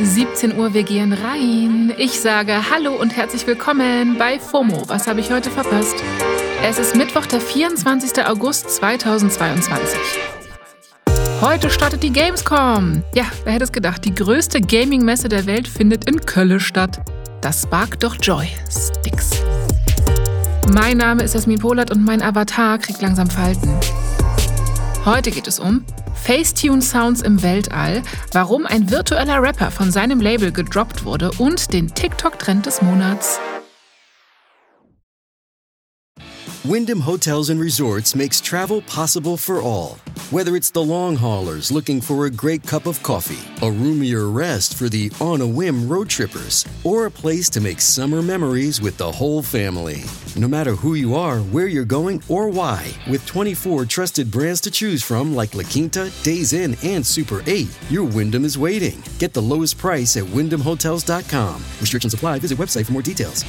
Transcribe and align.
17 0.00 0.58
Uhr, 0.58 0.74
wir 0.74 0.82
gehen 0.82 1.12
rein. 1.12 1.92
Ich 1.96 2.20
sage 2.20 2.70
Hallo 2.70 2.94
und 2.94 3.16
herzlich 3.16 3.46
willkommen 3.46 4.18
bei 4.18 4.38
FOMO. 4.38 4.88
Was 4.88 5.06
habe 5.06 5.20
ich 5.20 5.30
heute 5.30 5.50
verpasst? 5.50 5.96
Es 6.62 6.78
ist 6.78 6.94
Mittwoch, 6.94 7.26
der 7.26 7.40
24. 7.40 8.26
August 8.26 8.70
2022. 8.70 9.98
Heute 11.40 11.70
startet 11.70 12.02
die 12.02 12.12
Gamescom. 12.12 13.02
Ja, 13.14 13.24
wer 13.44 13.54
hätte 13.54 13.64
es 13.64 13.72
gedacht? 13.72 14.04
Die 14.04 14.14
größte 14.14 14.60
Gaming-Messe 14.60 15.28
der 15.28 15.46
Welt 15.46 15.66
findet 15.66 16.08
in 16.08 16.20
Köln 16.20 16.60
statt. 16.60 17.00
Das 17.40 17.62
sparkt 17.62 18.02
doch 18.02 18.16
Joy. 18.20 18.48
Sticks. 18.70 19.30
Mein 20.72 20.98
Name 20.98 21.22
ist 21.22 21.34
Jasmin 21.34 21.58
Polat 21.58 21.90
und 21.90 22.04
mein 22.04 22.22
Avatar 22.22 22.78
kriegt 22.78 23.02
langsam 23.02 23.28
Falten. 23.28 23.74
Heute 25.04 25.30
geht 25.30 25.46
es 25.46 25.58
um 25.58 25.84
Facetune 26.24 26.80
Sounds 26.80 27.20
im 27.20 27.42
Weltall, 27.42 28.02
warum 28.32 28.64
ein 28.64 28.90
virtueller 28.90 29.42
Rapper 29.42 29.70
von 29.70 29.92
seinem 29.92 30.20
Label 30.20 30.52
gedroppt 30.52 31.04
wurde 31.04 31.30
und 31.36 31.74
den 31.74 31.94
TikTok-Trend 31.94 32.64
des 32.64 32.80
Monats. 32.80 33.38
Wyndham 36.62 37.04
Hotels 37.04 37.50
and 37.50 37.60
Resorts 37.60 38.14
makes 38.14 38.40
travel 38.40 38.80
possible 38.80 39.36
for 39.36 39.62
all. 39.62 39.96
Whether 40.34 40.56
it's 40.56 40.70
the 40.72 40.82
long 40.82 41.14
haulers 41.14 41.70
looking 41.70 42.00
for 42.00 42.26
a 42.26 42.28
great 42.28 42.66
cup 42.66 42.86
of 42.86 43.00
coffee, 43.04 43.38
a 43.64 43.70
roomier 43.70 44.28
rest 44.28 44.74
for 44.74 44.88
the 44.88 45.12
on 45.20 45.40
a 45.40 45.46
whim 45.46 45.88
road 45.88 46.08
trippers, 46.08 46.66
or 46.82 47.06
a 47.06 47.10
place 47.22 47.48
to 47.50 47.60
make 47.60 47.80
summer 47.80 48.20
memories 48.20 48.80
with 48.80 48.96
the 48.96 49.12
whole 49.12 49.42
family. 49.44 50.02
No 50.34 50.48
matter 50.48 50.72
who 50.72 50.94
you 50.94 51.14
are, 51.14 51.38
where 51.52 51.68
you're 51.68 51.84
going, 51.84 52.20
or 52.26 52.48
why, 52.48 52.84
with 53.08 53.24
24 53.26 53.84
trusted 53.84 54.28
brands 54.28 54.60
to 54.62 54.72
choose 54.72 55.04
from 55.04 55.36
like 55.36 55.54
La 55.54 55.62
Quinta, 55.62 56.10
Days 56.24 56.52
Inn, 56.52 56.76
and 56.82 57.06
Super 57.06 57.40
8, 57.46 57.68
your 57.88 58.02
Wyndham 58.02 58.44
is 58.44 58.58
waiting. 58.58 59.00
Get 59.20 59.34
the 59.34 59.42
lowest 59.42 59.78
price 59.78 60.16
at 60.16 60.24
wyndhamhotels.com. 60.24 61.54
Restrictions 61.80 62.12
apply. 62.12 62.40
Visit 62.40 62.58
website 62.58 62.86
for 62.86 62.92
more 62.92 63.02
details. 63.02 63.44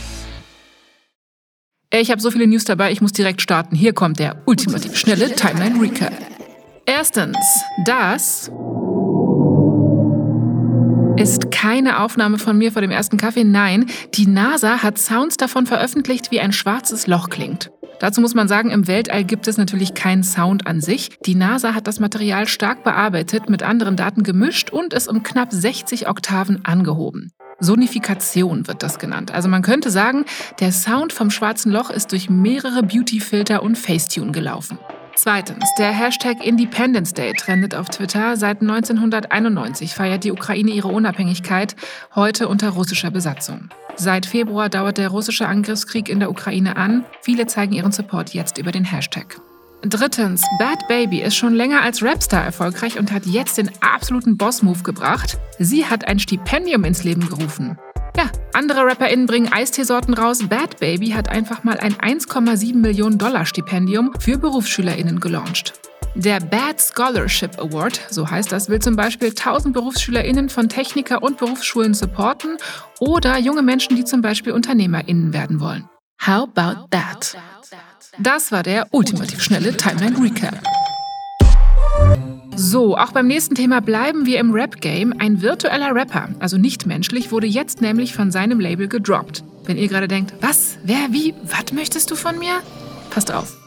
Ich 1.92 2.12
habe 2.12 2.22
so 2.22 2.30
viele 2.30 2.46
News 2.46 2.66
dabei, 2.66 2.92
ich 2.92 3.02
muss 3.02 3.14
direkt 3.14 3.42
starten. 3.42 3.76
Hier 3.76 3.94
kommt 3.94 4.20
der 4.20 4.44
ultimativ 4.46 4.96
schnelle 4.96 5.34
Timeline 5.34 5.82
Recap. 5.82 6.35
Erstens, 6.88 7.38
das 7.84 8.52
ist 11.18 11.50
keine 11.50 12.00
Aufnahme 12.00 12.38
von 12.38 12.58
mir 12.58 12.72
vor 12.72 12.84
dem 12.84 12.92
ersten 12.92 13.18
Kaffee. 13.18 13.44
Nein, 13.44 13.88
die 14.14 14.28
NASA 14.28 14.84
hat 14.84 15.00
Sounds 15.00 15.38
davon 15.38 15.66
veröffentlicht, 15.66 16.30
wie 16.30 16.40
ein 16.40 16.52
schwarzes 16.52 17.08
Loch 17.08 17.30
klingt. 17.30 17.72
Dazu 18.00 18.22
muss 18.22 18.36
man 18.36 18.48
sagen, 18.48 18.70
im 18.70 18.88
Weltall 18.88 19.24
gibt 19.24 19.48
es 19.48 19.58
natürlich 19.58 19.96
keinen 19.96 20.24
Sound 20.24 20.68
an 20.68 20.80
sich. 20.80 21.18
Die 21.26 21.34
NASA 21.34 21.74
hat 21.74 21.88
das 21.88 22.00
Material 22.00 22.48
stark 22.48 22.84
bearbeitet, 22.84 23.50
mit 23.50 23.64
anderen 23.64 23.96
Daten 23.96 24.22
gemischt 24.22 24.70
und 24.70 24.94
es 24.94 25.08
um 25.08 25.24
knapp 25.24 25.52
60 25.52 26.08
Oktaven 26.08 26.66
angehoben. 26.66 27.32
Sonifikation 27.60 28.68
wird 28.68 28.84
das 28.84 29.00
genannt. 29.00 29.34
Also 29.34 29.50
man 29.50 29.64
könnte 29.64 29.90
sagen, 29.90 30.26
der 30.60 30.72
Sound 30.72 31.14
vom 31.14 31.32
schwarzen 31.32 31.72
Loch 31.72 31.90
ist 31.90 32.12
durch 32.12 32.30
mehrere 32.30 32.84
Beautyfilter 32.84 33.64
und 33.64 33.76
Facetune 33.76 34.34
gelaufen. 34.34 34.78
Zweitens, 35.18 35.64
der 35.78 35.94
Hashtag 35.94 36.46
Independence 36.46 37.14
Day 37.14 37.32
trendet 37.34 37.74
auf 37.74 37.88
Twitter. 37.88 38.36
Seit 38.36 38.62
1991 38.62 39.94
feiert 39.94 40.26
die 40.26 40.32
Ukraine 40.32 40.72
ihre 40.72 40.90
Unabhängigkeit, 40.90 41.76
heute 42.16 42.50
unter 42.50 42.70
russischer 42.70 43.12
Besatzung. 43.12 43.70
Seit 43.96 44.26
Februar 44.26 44.68
dauert 44.68 44.98
der 44.98 45.08
russische 45.08 45.48
Angriffskrieg 45.48 46.10
in 46.10 46.20
der 46.20 46.30
Ukraine 46.30 46.76
an. 46.76 47.06
Viele 47.22 47.48
zeigen 47.48 47.72
ihren 47.72 47.94
Support 47.94 48.34
jetzt 48.34 48.58
über 48.58 48.74
den 48.74 48.84
Hashtag. 48.84 49.40
Drittens, 49.84 50.44
Bad 50.60 50.86
Baby 50.90 51.22
ist 51.22 51.36
schon 51.36 51.54
länger 51.54 51.82
als 51.82 52.04
Rapstar 52.04 52.44
erfolgreich 52.44 53.00
und 53.00 53.12
hat 53.14 53.26
jetzt 53.26 53.58
den 53.58 53.72
absoluten 53.82 54.36
Boss-Move 54.36 54.84
gebracht. 54.84 55.38
Sie 55.60 55.86
hat 55.86 56.08
ein 56.08 56.20
Stipendium 56.20 56.84
ins 56.84 57.04
Leben 57.06 57.30
gerufen. 57.30 57.78
Andere 58.56 58.86
RapperInnen 58.86 59.26
bringen 59.26 59.52
Eisteesorten 59.52 60.14
raus. 60.14 60.40
Bad 60.48 60.80
Baby 60.80 61.10
hat 61.10 61.28
einfach 61.28 61.66
mal 61.66 61.78
ein 61.78 61.94
1,7 61.96 62.78
Millionen 62.78 63.18
Dollar 63.18 63.46
Stipendium 63.46 64.14
für 64.18 64.38
BerufsschülerInnen 64.38 65.20
gelauncht. 65.20 65.74
Der 66.16 66.40
Bad 66.40 66.82
Scholarship 66.82 67.60
Award, 67.60 68.00
so 68.10 68.30
heißt 68.30 68.54
das, 68.54 68.70
will 68.70 68.80
zum 68.80 68.96
Beispiel 68.96 69.32
1000 69.32 69.74
BerufsschülerInnen 69.74 70.48
von 70.48 70.70
Techniker- 70.70 71.22
und 71.22 71.38
Berufsschulen 71.38 71.94
supporten 71.94 72.56
oder 73.02 73.38
junge 73.38 73.62
Menschen, 73.62 73.98
die 73.98 74.06
zum 74.06 74.22
Beispiel 74.22 74.54
UnternehmerInnen 74.54 75.34
werden 75.34 75.60
wollen. 75.60 75.90
How 76.26 76.48
about 76.56 76.88
that? 76.92 77.36
Das 78.20 78.54
war 78.54 78.64
der 78.64 78.88
ultimativ 78.92 79.44
schnelle 79.44 79.76
Timeline 79.76 80.18
Recap. 80.18 80.64
So, 82.58 82.98
auch 82.98 83.12
beim 83.12 83.28
nächsten 83.28 83.54
Thema 83.54 83.82
bleiben 83.82 84.26
wir 84.26 84.40
im 84.40 84.52
Rap-Game. 84.52 85.14
Ein 85.20 85.42
virtueller 85.42 85.94
Rapper, 85.94 86.30
also 86.40 86.58
nicht 86.58 86.86
menschlich, 86.86 87.32
wurde 87.32 87.48
jetzt 87.48 87.82
nämlich 87.82 88.14
von 88.14 88.32
seinem 88.32 88.62
Label 88.62 88.88
gedroppt. 88.88 89.44
Wenn 89.66 89.78
ihr 89.78 89.90
gerade 89.90 90.08
denkt, 90.08 90.34
was, 90.40 90.78
wer, 90.84 91.08
wie, 91.12 91.34
was 91.44 91.74
möchtest 91.74 92.12
du 92.12 92.16
von 92.16 92.40
mir? 92.40 92.62
Passt 93.10 93.34
auf. 93.34 93.58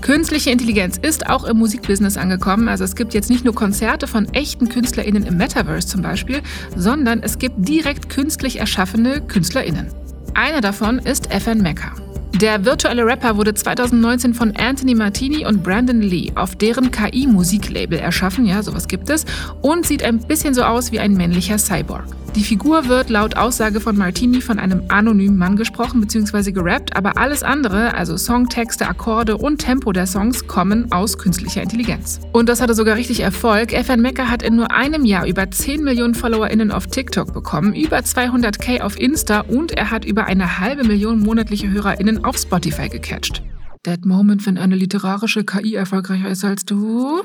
Künstliche 0.00 0.50
Intelligenz 0.50 0.96
ist 0.96 1.28
auch 1.28 1.44
im 1.44 1.58
Musikbusiness 1.58 2.16
angekommen. 2.16 2.68
Also 2.68 2.84
es 2.84 2.96
gibt 2.96 3.12
jetzt 3.12 3.28
nicht 3.28 3.44
nur 3.44 3.54
Konzerte 3.54 4.06
von 4.06 4.32
echten 4.32 4.70
KünstlerInnen 4.70 5.26
im 5.26 5.36
Metaverse 5.36 5.86
zum 5.86 6.00
Beispiel, 6.00 6.40
sondern 6.74 7.22
es 7.22 7.38
gibt 7.38 7.68
direkt 7.68 8.08
künstlich 8.08 8.60
erschaffene 8.60 9.20
KünstlerInnen. 9.20 9.88
Einer 10.32 10.62
davon 10.62 11.00
ist 11.00 11.30
FN 11.30 11.60
Mecca. 11.60 11.92
Der 12.40 12.64
virtuelle 12.64 13.04
Rapper 13.04 13.36
wurde 13.36 13.52
2019 13.52 14.32
von 14.32 14.56
Anthony 14.56 14.94
Martini 14.94 15.44
und 15.44 15.62
Brandon 15.62 16.00
Lee 16.00 16.32
auf 16.36 16.56
deren 16.56 16.90
KI-Musiklabel 16.90 17.98
erschaffen, 17.98 18.46
ja, 18.46 18.62
sowas 18.62 18.88
gibt 18.88 19.10
es, 19.10 19.26
und 19.60 19.84
sieht 19.84 20.02
ein 20.02 20.20
bisschen 20.20 20.54
so 20.54 20.62
aus 20.62 20.90
wie 20.90 21.00
ein 21.00 21.12
männlicher 21.12 21.58
Cyborg. 21.58 22.06
Die 22.36 22.44
Figur 22.44 22.86
wird 22.86 23.10
laut 23.10 23.36
Aussage 23.36 23.80
von 23.80 23.96
Martini 23.96 24.40
von 24.40 24.60
einem 24.60 24.84
anonymen 24.86 25.36
Mann 25.36 25.56
gesprochen 25.56 26.00
bzw. 26.00 26.52
gerappt, 26.52 26.96
aber 26.96 27.18
alles 27.18 27.42
andere, 27.42 27.94
also 27.94 28.16
Songtexte, 28.16 28.86
Akkorde 28.86 29.36
und 29.36 29.58
Tempo 29.58 29.90
der 29.90 30.06
Songs, 30.06 30.46
kommen 30.46 30.92
aus 30.92 31.18
künstlicher 31.18 31.60
Intelligenz. 31.60 32.20
Und 32.32 32.48
das 32.48 32.60
hatte 32.60 32.74
sogar 32.74 32.96
richtig 32.96 33.20
Erfolg. 33.20 33.72
FN 33.72 34.00
Mecca 34.00 34.28
hat 34.28 34.44
in 34.44 34.54
nur 34.54 34.70
einem 34.70 35.04
Jahr 35.04 35.26
über 35.26 35.50
10 35.50 35.82
Millionen 35.82 36.14
FollowerInnen 36.14 36.70
auf 36.70 36.86
TikTok 36.86 37.34
bekommen, 37.34 37.74
über 37.74 37.98
200k 37.98 38.80
auf 38.82 38.98
Insta 38.98 39.40
und 39.40 39.72
er 39.72 39.90
hat 39.90 40.04
über 40.04 40.26
eine 40.26 40.60
halbe 40.60 40.84
Million 40.84 41.18
monatliche 41.18 41.68
HörerInnen 41.68 42.24
auf 42.24 42.36
Spotify 42.36 42.88
gecatcht. 42.88 43.42
That 43.82 44.04
moment, 44.04 44.46
wenn 44.46 44.56
eine 44.56 44.76
literarische 44.76 45.42
KI 45.42 45.74
erfolgreicher 45.74 46.28
ist 46.28 46.44
als 46.44 46.64
du? 46.64 47.22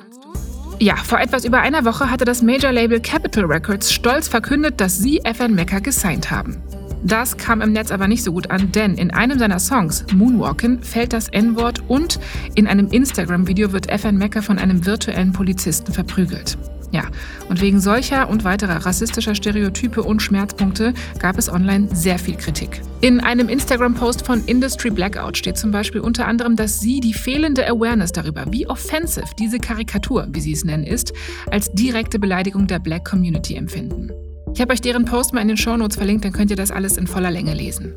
Ja, 0.80 0.98
vor 0.98 1.20
etwas 1.20 1.46
über 1.46 1.62
einer 1.62 1.86
Woche 1.86 2.12
hatte 2.12 2.26
das 2.26 2.42
Major-Label 2.42 3.00
Capitol 3.00 3.46
Records 3.46 3.94
stolz 3.94 4.28
verkündet, 4.28 4.82
dass 4.82 4.98
sie 4.98 5.22
FN 5.24 5.56
Mecca 5.56 5.80
gesigned 5.80 6.32
haben. 6.32 6.62
Das 7.02 7.38
kam 7.38 7.62
im 7.62 7.72
Netz 7.72 7.92
aber 7.92 8.08
nicht 8.08 8.24
so 8.24 8.34
gut 8.34 8.50
an, 8.50 8.72
denn 8.72 8.96
in 8.96 9.12
einem 9.12 9.40
seiner 9.40 9.60
Songs, 9.60 10.06
Moonwalkin, 10.14 10.82
fällt 10.82 11.14
das 11.14 11.30
N-Wort 11.30 11.84
und 11.88 12.20
in 12.56 12.68
einem 12.68 12.88
Instagram-Video 12.88 13.72
wird 13.72 13.90
FN 13.90 14.18
Mecca 14.18 14.42
von 14.42 14.58
einem 14.58 14.86
virtuellen 14.86 15.32
Polizisten 15.32 15.94
verprügelt. 15.94 16.58
Ja, 16.92 17.04
und 17.50 17.62
wegen 17.62 17.80
solcher 17.80 18.30
und 18.30 18.44
weiterer 18.44 18.86
rassistischer 18.86 19.36
Stereotype 19.36 20.02
und 20.04 20.22
Schmerzpunkte 20.22 20.94
gab 21.20 21.38
es 21.38 21.52
online 21.52 21.90
sehr 21.94 22.20
viel 22.20 22.36
Kritik. 22.36 22.82
In 23.02 23.20
einem 23.20 23.50
Instagram-Post 23.50 24.26
von 24.26 24.44
Industry 24.46 24.90
Blackout 24.90 25.38
steht 25.38 25.58
zum 25.58 25.72
Beispiel 25.72 26.02
unter 26.02 26.28
anderem, 26.28 26.56
dass 26.56 26.80
sie 26.80 27.00
die 27.00 27.14
fehlende 27.14 27.68
Awareness 27.68 28.12
darüber, 28.12 28.46
wie 28.52 28.68
offensive 28.68 29.28
diese 29.38 29.60
Karikatur, 29.60 30.28
wie 30.32 30.42
sie 30.42 30.54
es 30.54 30.64
nennen, 30.64 30.86
ist, 30.86 31.14
als 31.52 31.72
direkte 31.74 32.20
Beleidigung 32.20 32.68
der 32.68 32.80
Black 32.80 33.06
Community 33.06 33.56
empfinden. 33.56 34.12
Ich 34.54 34.62
habe 34.62 34.72
euch 34.72 34.82
deren 34.82 35.06
Post 35.06 35.34
mal 35.34 35.42
in 35.42 35.50
den 35.50 35.58
Shownotes 35.58 35.98
verlinkt, 35.98 36.24
dann 36.24 36.32
könnt 36.32 36.50
ihr 36.50 36.56
das 36.56 36.72
alles 36.72 36.98
in 36.98 37.08
voller 37.08 37.30
Länge 37.30 37.54
lesen. 37.54 37.94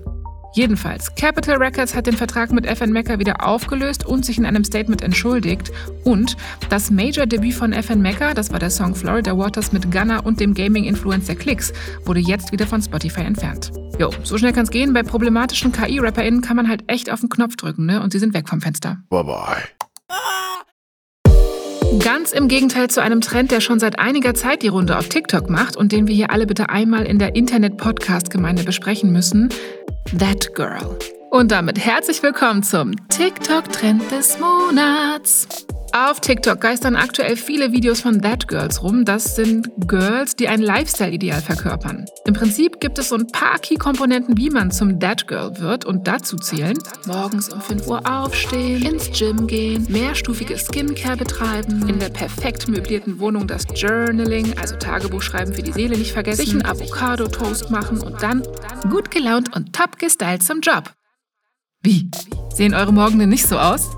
Jedenfalls, 0.54 1.14
Capitol 1.14 1.56
Records 1.56 1.94
hat 1.94 2.06
den 2.06 2.16
Vertrag 2.16 2.52
mit 2.52 2.66
FN 2.66 2.92
Mecca 2.92 3.18
wieder 3.18 3.46
aufgelöst 3.46 4.06
und 4.06 4.24
sich 4.24 4.38
in 4.38 4.46
einem 4.46 4.64
Statement 4.64 5.02
entschuldigt. 5.02 5.70
Und 6.04 6.36
das 6.68 6.90
Major-Debüt 6.90 7.54
von 7.54 7.72
FN 7.72 8.00
Mecca, 8.00 8.34
das 8.34 8.50
war 8.52 8.58
der 8.58 8.70
Song 8.70 8.94
Florida 8.94 9.36
Waters 9.36 9.72
mit 9.72 9.90
Gunner 9.92 10.24
und 10.24 10.40
dem 10.40 10.54
Gaming-Influencer 10.54 11.34
Clicks, 11.34 11.72
wurde 12.04 12.20
jetzt 12.20 12.52
wieder 12.52 12.66
von 12.66 12.82
Spotify 12.82 13.20
entfernt. 13.20 13.72
Jo, 13.98 14.10
so 14.22 14.38
schnell 14.38 14.52
kann's 14.52 14.70
gehen. 14.70 14.92
Bei 14.92 15.02
problematischen 15.02 15.72
KI-RapperInnen 15.72 16.40
kann 16.40 16.56
man 16.56 16.68
halt 16.68 16.84
echt 16.86 17.10
auf 17.10 17.20
den 17.20 17.28
Knopf 17.28 17.56
drücken, 17.56 17.86
ne? 17.86 18.02
Und 18.02 18.12
sie 18.12 18.18
sind 18.18 18.34
weg 18.34 18.48
vom 18.48 18.60
Fenster. 18.60 18.98
Bye 19.10 19.24
bye. 19.24 19.77
Ganz 21.96 22.32
im 22.32 22.48
Gegenteil 22.48 22.90
zu 22.90 23.00
einem 23.02 23.22
Trend, 23.22 23.50
der 23.50 23.62
schon 23.62 23.80
seit 23.80 23.98
einiger 23.98 24.34
Zeit 24.34 24.62
die 24.62 24.68
Runde 24.68 24.98
auf 24.98 25.08
TikTok 25.08 25.48
macht 25.48 25.74
und 25.74 25.90
den 25.90 26.06
wir 26.06 26.14
hier 26.14 26.30
alle 26.30 26.46
bitte 26.46 26.68
einmal 26.68 27.06
in 27.06 27.18
der 27.18 27.34
Internet-Podcast-Gemeinde 27.34 28.62
besprechen 28.62 29.10
müssen. 29.10 29.48
That 30.18 30.54
Girl. 30.54 30.98
Und 31.30 31.50
damit 31.50 31.78
herzlich 31.78 32.22
willkommen 32.22 32.62
zum 32.62 32.92
TikTok-Trend 33.08 34.10
des 34.10 34.38
Monats. 34.38 35.48
Auf 35.92 36.20
TikTok 36.20 36.60
geistern 36.60 36.96
aktuell 36.96 37.36
viele 37.36 37.72
Videos 37.72 38.02
von 38.02 38.20
That 38.20 38.46
Girls 38.46 38.82
rum. 38.82 39.04
Das 39.06 39.36
sind 39.36 39.70
Girls, 39.86 40.36
die 40.36 40.46
ein 40.46 40.60
Lifestyle-Ideal 40.60 41.40
verkörpern. 41.40 42.04
Im 42.26 42.34
Prinzip 42.34 42.78
gibt 42.78 42.98
es 42.98 43.08
so 43.08 43.16
ein 43.16 43.26
paar 43.28 43.58
Key-Komponenten, 43.58 44.36
wie 44.36 44.50
man 44.50 44.70
zum 44.70 45.00
That 45.00 45.26
Girl 45.26 45.58
wird 45.58 45.86
und 45.86 46.06
dazu 46.06 46.36
zählen 46.36 46.76
morgens 47.06 47.48
um 47.48 47.60
5 47.60 47.86
Uhr 47.86 48.02
aufstehen, 48.04 48.82
ins 48.82 49.10
Gym 49.18 49.46
gehen, 49.46 49.86
mehrstufige 49.88 50.58
Skincare 50.58 51.16
betreiben, 51.16 51.88
in 51.88 51.98
der 51.98 52.10
perfekt 52.10 52.68
möblierten 52.68 53.18
Wohnung 53.18 53.46
das 53.46 53.64
Journaling, 53.74 54.58
also 54.58 54.76
Tagebuch 54.76 55.22
schreiben 55.22 55.54
für 55.54 55.62
die 55.62 55.72
Seele 55.72 55.96
nicht 55.96 56.12
vergessen, 56.12 56.44
sich 56.44 56.52
einen 56.52 56.66
Avocado-Toast 56.66 57.70
machen 57.70 58.00
und 58.00 58.22
dann 58.22 58.42
gut 58.90 59.10
gelaunt 59.10 59.56
und 59.56 59.72
top 59.72 59.98
gestylt 59.98 60.42
zum 60.42 60.60
Job. 60.60 60.92
Wie? 61.82 62.10
Sehen 62.54 62.74
eure 62.74 62.92
Morgen 62.92 63.18
denn 63.18 63.30
nicht 63.30 63.46
so 63.46 63.58
aus? 63.58 63.90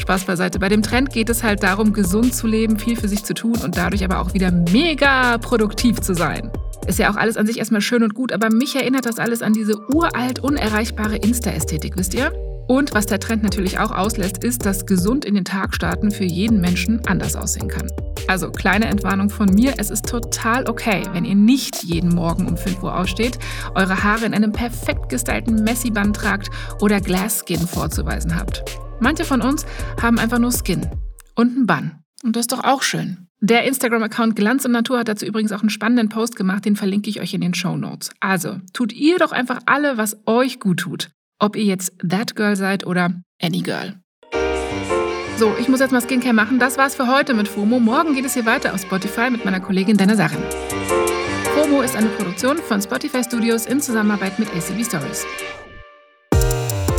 Spaß 0.00 0.24
beiseite. 0.24 0.58
Bei 0.58 0.68
dem 0.68 0.82
Trend 0.82 1.10
geht 1.10 1.28
es 1.28 1.42
halt 1.42 1.62
darum, 1.62 1.92
gesund 1.92 2.34
zu 2.34 2.46
leben, 2.46 2.78
viel 2.78 2.96
für 2.96 3.08
sich 3.08 3.24
zu 3.24 3.34
tun 3.34 3.56
und 3.62 3.76
dadurch 3.76 4.04
aber 4.04 4.20
auch 4.20 4.34
wieder 4.34 4.50
mega 4.50 5.38
produktiv 5.38 6.00
zu 6.00 6.14
sein. 6.14 6.50
Ist 6.86 6.98
ja 6.98 7.10
auch 7.10 7.16
alles 7.16 7.36
an 7.36 7.46
sich 7.46 7.58
erstmal 7.58 7.80
schön 7.80 8.02
und 8.02 8.14
gut, 8.14 8.32
aber 8.32 8.50
mich 8.50 8.74
erinnert 8.74 9.06
das 9.06 9.18
alles 9.18 9.42
an 9.42 9.52
diese 9.52 9.78
uralt, 9.92 10.38
unerreichbare 10.38 11.16
Insta-Ästhetik, 11.16 11.96
wisst 11.96 12.14
ihr? 12.14 12.32
Und 12.68 12.94
was 12.94 13.06
der 13.06 13.18
Trend 13.18 13.42
natürlich 13.42 13.78
auch 13.78 13.90
auslässt, 13.90 14.44
ist, 14.44 14.66
dass 14.66 14.84
gesund 14.84 15.24
in 15.24 15.34
den 15.34 15.44
Tag 15.44 15.74
starten 15.74 16.10
für 16.10 16.24
jeden 16.24 16.60
Menschen 16.60 17.00
anders 17.06 17.34
aussehen 17.34 17.68
kann. 17.68 17.90
Also 18.26 18.50
kleine 18.50 18.86
Entwarnung 18.86 19.30
von 19.30 19.52
mir, 19.54 19.74
es 19.78 19.90
ist 19.90 20.06
total 20.06 20.68
okay, 20.68 21.02
wenn 21.12 21.24
ihr 21.24 21.34
nicht 21.34 21.82
jeden 21.82 22.14
Morgen 22.14 22.46
um 22.46 22.58
5 22.58 22.82
Uhr 22.82 22.94
aufsteht, 22.94 23.38
eure 23.74 24.02
Haare 24.02 24.26
in 24.26 24.34
einem 24.34 24.52
perfekt 24.52 25.08
gestylten 25.08 25.64
Messy-Band 25.64 26.14
tragt 26.14 26.50
oder 26.80 27.00
Glass 27.00 27.42
Skin 27.46 27.66
vorzuweisen 27.66 28.36
habt. 28.36 28.64
Manche 29.00 29.24
von 29.24 29.40
uns 29.40 29.64
haben 30.00 30.18
einfach 30.18 30.38
nur 30.38 30.52
Skin 30.52 30.86
und 31.34 31.56
einen 31.56 31.66
Bann. 31.66 32.02
Und 32.24 32.34
das 32.34 32.42
ist 32.42 32.52
doch 32.52 32.64
auch 32.64 32.82
schön. 32.82 33.28
Der 33.40 33.64
Instagram-Account 33.64 34.34
Glanz 34.34 34.64
und 34.64 34.72
Natur 34.72 34.98
hat 34.98 35.08
dazu 35.08 35.24
übrigens 35.24 35.52
auch 35.52 35.60
einen 35.60 35.70
spannenden 35.70 36.08
Post 36.08 36.34
gemacht, 36.34 36.64
den 36.64 36.74
verlinke 36.74 37.08
ich 37.08 37.20
euch 37.20 37.34
in 37.34 37.40
den 37.40 37.54
Show 37.54 37.76
Notes. 37.76 38.10
Also, 38.18 38.56
tut 38.72 38.92
ihr 38.92 39.18
doch 39.18 39.30
einfach 39.30 39.60
alle, 39.66 39.96
was 39.96 40.16
euch 40.26 40.58
gut 40.58 40.80
tut. 40.80 41.10
Ob 41.38 41.54
ihr 41.54 41.62
jetzt 41.62 41.92
That 42.08 42.34
Girl 42.34 42.56
seid 42.56 42.84
oder 42.84 43.14
Any 43.40 43.60
Girl. 43.62 43.94
So, 45.36 45.54
ich 45.60 45.68
muss 45.68 45.78
jetzt 45.78 45.92
mal 45.92 46.00
Skincare 46.00 46.34
machen. 46.34 46.58
Das 46.58 46.78
war's 46.78 46.96
für 46.96 47.06
heute 47.06 47.32
mit 47.32 47.46
FOMO. 47.46 47.78
Morgen 47.78 48.16
geht 48.16 48.24
es 48.24 48.34
hier 48.34 48.44
weiter 48.44 48.74
auf 48.74 48.80
Spotify 48.80 49.30
mit 49.30 49.44
meiner 49.44 49.60
Kollegin 49.60 49.96
Dana 49.96 50.16
Sachen. 50.16 50.42
FOMO 51.54 51.82
ist 51.82 51.94
eine 51.94 52.08
Produktion 52.08 52.58
von 52.58 52.82
Spotify 52.82 53.22
Studios 53.22 53.66
in 53.66 53.80
Zusammenarbeit 53.80 54.40
mit 54.40 54.48
ACB 54.48 54.84
Stories. 54.84 55.24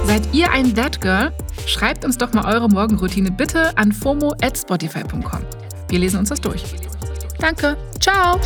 Seid 0.09 0.33
ihr 0.33 0.51
ein 0.51 0.73
That 0.73 1.01
Girl? 1.01 1.31
Schreibt 1.67 2.03
uns 2.03 2.17
doch 2.17 2.33
mal 2.33 2.51
eure 2.51 2.67
Morgenroutine 2.67 3.29
bitte 3.29 3.77
an 3.77 3.91
fomo 3.91 4.33
at 4.41 4.57
spotify.com. 4.57 5.45
Wir 5.87 5.99
lesen 5.99 6.17
uns 6.17 6.29
das 6.29 6.41
durch. 6.41 6.63
Danke. 7.37 7.77
Ciao. 7.99 8.39